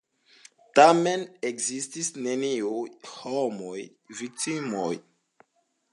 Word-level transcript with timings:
Tamen, 0.79 1.25
ekzistis 1.49 2.09
neniuj 2.29 2.81
homaj 3.11 3.77
viktimoj. 4.23 4.91